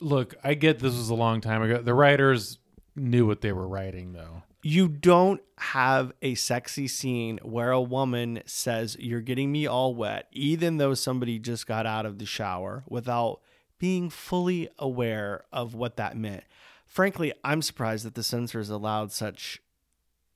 [0.00, 0.34] look?
[0.44, 1.82] I get this was a long time ago.
[1.82, 2.58] The writers
[2.94, 4.42] knew what they were writing, though.
[4.62, 10.26] you don't have a sexy scene where a woman says you're getting me all wet
[10.32, 13.40] even though somebody just got out of the shower without
[13.82, 16.44] being fully aware of what that meant
[16.86, 19.60] frankly i'm surprised that the censors allowed such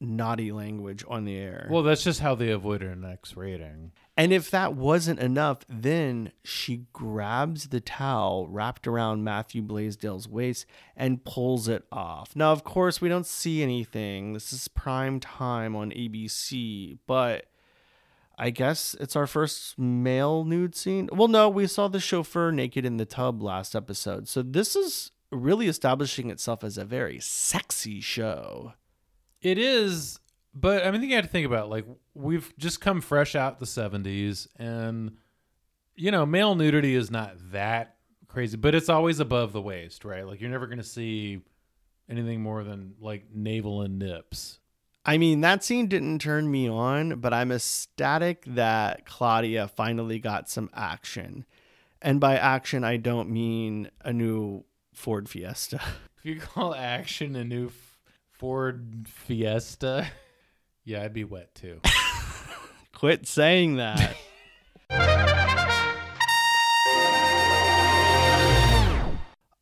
[0.00, 1.68] naughty language on the air.
[1.70, 3.92] Well, that's just how they avoided an X rating.
[4.16, 10.66] And if that wasn't enough, then she grabs the towel wrapped around Matthew Blaisdel's waist
[10.96, 12.34] and pulls it off.
[12.34, 14.32] Now, of course, we don't see anything.
[14.32, 17.46] This is prime time on ABC, but
[18.38, 21.08] I guess it's our first male nude scene.
[21.12, 24.28] Well, no, we saw the chauffeur naked in the tub last episode.
[24.28, 28.74] So this is really establishing itself as a very sexy show.
[29.40, 30.18] It is,
[30.54, 33.66] but I mean, you have to think about like we've just come fresh out the
[33.66, 35.16] '70s, and
[35.94, 37.96] you know, male nudity is not that
[38.28, 40.26] crazy, but it's always above the waist, right?
[40.26, 41.40] Like you're never going to see
[42.08, 44.58] anything more than like navel and nips.
[45.08, 50.50] I mean, that scene didn't turn me on, but I'm ecstatic that Claudia finally got
[50.50, 51.46] some action.
[52.02, 55.80] And by action, I don't mean a new Ford Fiesta.
[56.18, 57.70] If you call action a new
[58.32, 60.08] Ford Fiesta,
[60.84, 61.80] yeah, I'd be wet too.
[62.92, 64.16] Quit saying that.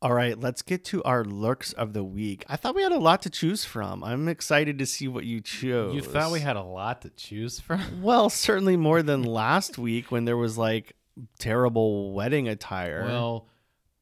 [0.05, 2.45] All right, let's get to our lurks of the week.
[2.47, 4.05] I thought we had a lot to choose from.
[4.05, 5.95] I'm excited to see what you chose.
[5.95, 7.81] You thought we had a lot to choose from?
[8.03, 10.93] Well, certainly more than last week when there was like
[11.39, 13.07] terrible wedding attire.
[13.07, 13.49] Well,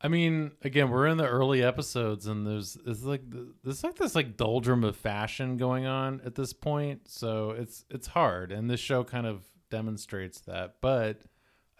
[0.00, 3.22] I mean, again, we're in the early episodes, and there's it's like
[3.62, 8.08] there's like this like doldrum of fashion going on at this point, so it's it's
[8.08, 10.78] hard, and this show kind of demonstrates that.
[10.80, 11.20] But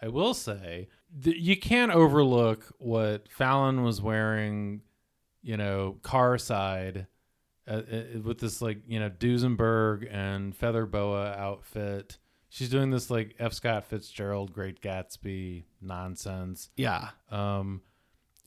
[0.01, 0.87] I will say
[1.21, 4.81] th- you can't overlook what Fallon was wearing,
[5.41, 7.07] you know, car side.
[7.65, 12.17] Uh, uh, with this like you know Duesenberg and feather boa outfit,
[12.49, 13.53] she's doing this like F.
[13.53, 16.69] Scott Fitzgerald, Great Gatsby nonsense.
[16.75, 17.09] yeah.
[17.31, 17.81] Um,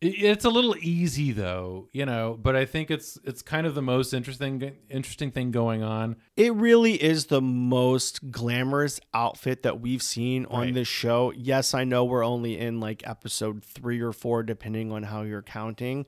[0.08, 3.82] it's a little easy though, you know, but I think it's it's kind of the
[3.82, 6.16] most interesting interesting thing going on.
[6.36, 10.74] It really is the most glamorous outfit that we've seen on Right.
[10.74, 11.32] this show.
[11.36, 15.42] Yes, I know we're only in like episode three or four, depending on how you're
[15.42, 16.06] counting,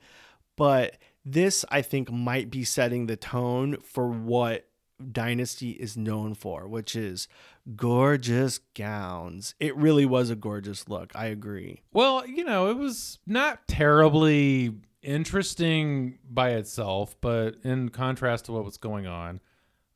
[0.57, 4.68] but this I think might be setting the tone for what
[5.12, 7.28] Dynasty is known for, which is
[7.76, 9.55] gorgeous gowns.
[9.61, 11.12] It really was a gorgeous look.
[11.14, 11.82] I agree.
[11.92, 18.64] Well, you know, it was not terribly interesting by itself, but in contrast to what
[18.64, 19.40] was going on,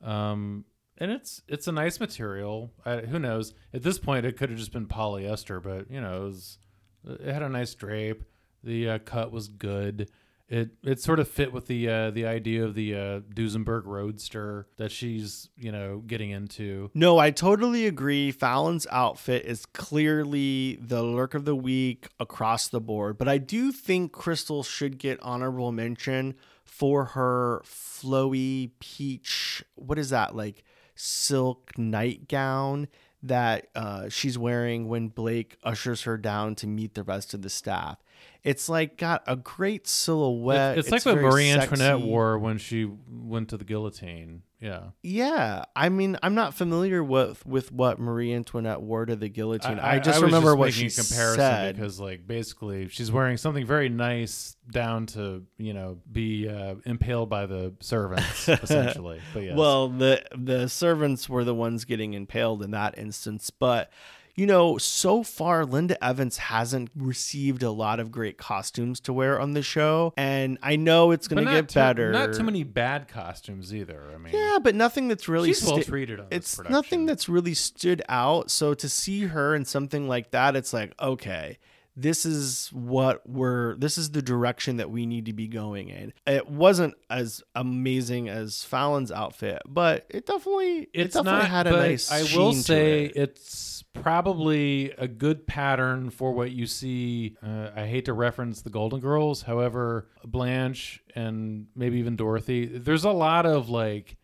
[0.02, 0.64] um,
[0.98, 2.70] and it's it's a nice material.
[2.84, 3.54] I, who knows?
[3.74, 6.58] At this point, it could have just been polyester, but you know, it was
[7.04, 8.24] it had a nice drape.
[8.62, 10.10] The uh, cut was good.
[10.48, 14.66] It it sort of fit with the uh, the idea of the uh, Duesenberg Roadster
[14.76, 16.90] that she's you know getting into.
[16.94, 18.32] No, I totally agree.
[18.32, 23.72] Fallon's outfit is clearly the lurk of the week across the board, but I do
[23.72, 26.34] think Krystle should get honorable mention
[26.64, 29.64] for her flowy peach.
[29.74, 30.64] What is that like?
[30.94, 32.88] Silk nightgown
[33.22, 37.50] that uh, she's wearing when Blake ushers her down to meet the rest of the
[37.50, 37.98] staff.
[38.44, 40.78] It's like got a great silhouette.
[40.78, 42.04] it's, like what Marie Antoinette sexy.
[42.04, 44.42] wore when she went to the guillotine.
[44.62, 44.90] Yeah.
[45.02, 49.80] Yeah, I mean, I'm not familiar with with what Marie Antoinette wore to the guillotine.
[49.80, 51.76] I, I, just was remember just what she comparison said.
[51.76, 57.28] because, like, basically, she's wearing something very nice down to you know be uh, impaled
[57.28, 59.20] by the servants, essentially.
[59.34, 59.56] But yes.
[59.56, 63.90] Well, the the servants were the ones getting impaled in that instance, but
[64.34, 69.38] you know, so far Linda Evans hasn't received a lot of great costumes to wear
[69.40, 72.12] on the show, and I know it's going to get too- better.
[72.12, 74.02] Not too many bad costumes either.
[74.14, 76.72] I mean, Yeah, but nothing that's really she's well sti- treated on this It's production.
[76.72, 78.50] nothing that's really stood out.
[78.50, 81.58] So to see her in something like that, it's like okay,
[81.96, 83.76] this is what we're.
[83.76, 86.12] This is the direction that we need to be going in.
[86.26, 91.50] It wasn't as amazing as Fallon's outfit, but it definitely it's it definitely not.
[91.50, 92.10] had a nice.
[92.10, 93.16] I will say it.
[93.16, 97.36] it's probably a good pattern for what you see.
[97.42, 102.66] Uh, I hate to reference the Golden Girls, however, Blanche and maybe even Dorothy.
[102.66, 104.16] There's a lot of like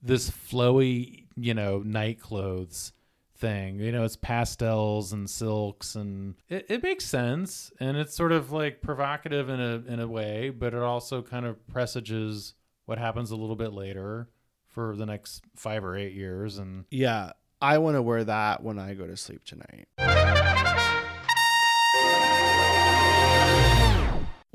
[0.00, 2.92] this flowy, you know, night clothes
[3.36, 3.80] thing.
[3.80, 8.52] You know, it's pastels and silks, and it, it makes sense, and it's sort of
[8.52, 12.54] like provocative in a in a way, but it also kind of presages
[12.86, 14.28] what happens a little bit later
[14.68, 18.78] for the next five or eight years, and yeah, I want to wear that when
[18.78, 19.88] I go to sleep tonight.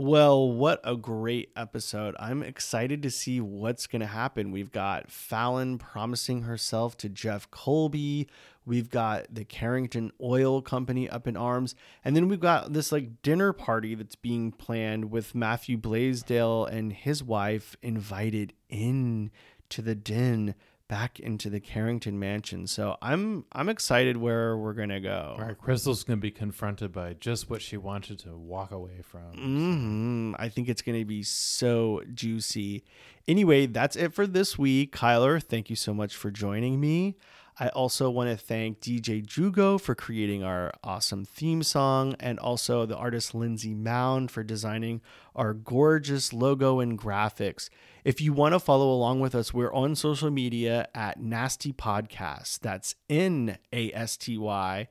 [0.02, 2.16] Well, what a great episode.
[2.18, 4.52] I'm excited to see what's going to happen.
[4.52, 8.28] We've got Fallon promising herself to Jeff Colby.
[8.66, 11.76] We've got the Carrington Oil Company up in arms.
[12.04, 16.92] And then we've got this like dinner party that's being planned with Matthew Blaisdel and
[16.92, 19.30] his wife invited in
[19.70, 20.56] to the den
[20.92, 22.68] back into the Carrington mansion.
[22.68, 25.36] So I'm I'm excited where we're gonna go.
[25.40, 29.02] All right, Krystle's going to be confronted by just what she wanted to walk away
[29.02, 29.32] from.
[29.32, 32.84] hmm I think it's gonna be so juicy.
[33.26, 34.94] Anyway, that's it for this week.
[34.94, 37.16] Kyler, thank you so much for joining me.
[37.60, 42.86] I also want to thank DJ Jugo for creating our awesome theme song and also
[42.86, 45.02] the artist Lindsay Mound for designing
[45.36, 47.70] our gorgeous logo and graphics.
[48.04, 52.60] If you want to follow along with us, we're on social media at Nasty Podcast.
[52.60, 54.88] That's N A S T Y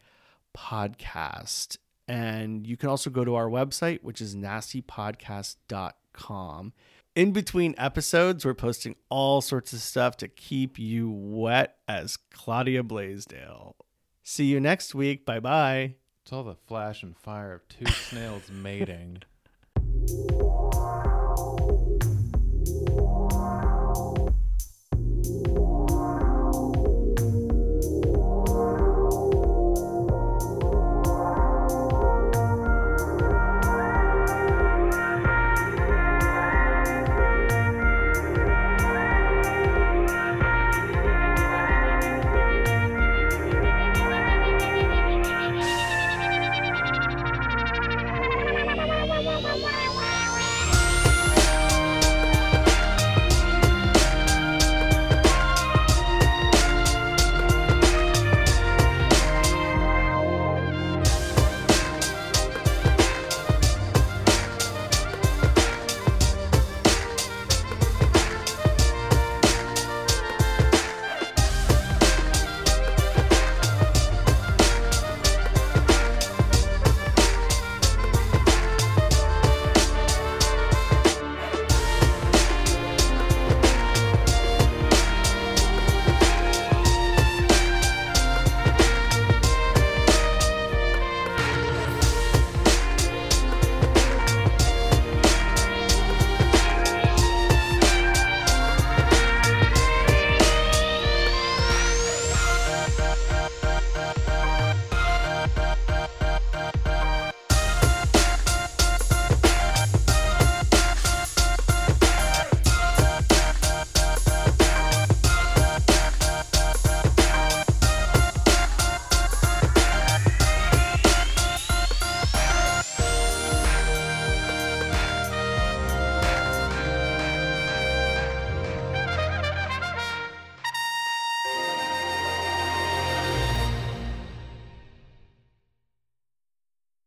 [0.56, 1.76] podcast.
[2.06, 6.72] And you can also go to our website, which is nastypodcast.com.
[7.16, 12.84] In between episodes, we're posting all sorts of stuff to keep you wet as Claudia
[12.84, 13.74] Blaisdel.
[14.22, 15.26] See you next week.
[15.26, 15.96] Bye bye.
[16.22, 19.22] It's all the flash and fire of two snails mating.